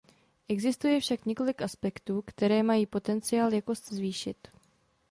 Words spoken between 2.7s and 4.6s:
potenciál jakost zvýšit.